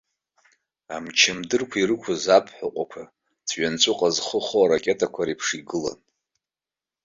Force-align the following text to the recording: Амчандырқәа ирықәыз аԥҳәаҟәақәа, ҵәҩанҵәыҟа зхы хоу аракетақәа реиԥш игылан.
Амчандырқәа 0.95 1.77
ирықәыз 1.79 2.23
аԥҳәаҟәақәа, 2.37 3.03
ҵәҩанҵәыҟа 3.47 4.09
зхы 4.15 4.39
хоу 4.45 4.63
аракетақәа 4.65 5.23
реиԥш 5.27 5.47
игылан. 5.59 5.99